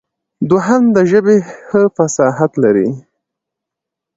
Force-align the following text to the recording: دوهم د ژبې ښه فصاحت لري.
دوهم 0.49 0.83
د 0.95 0.97
ژبې 1.11 1.37
ښه 1.67 1.81
فصاحت 1.95 2.51
لري. 2.63 2.89